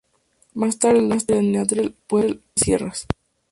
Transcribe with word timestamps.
Más 0.55 0.79
tarde 0.79 0.97
el 0.97 1.11
hombre 1.11 1.23
de 1.35 1.43
Neandertal 1.43 1.95
puebla 2.07 2.29
estas 2.33 2.43
sierras. 2.55 3.07